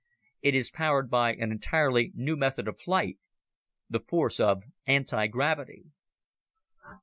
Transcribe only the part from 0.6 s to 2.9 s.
powered by an entirely new method of